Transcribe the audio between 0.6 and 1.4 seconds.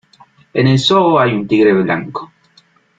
el zoo hay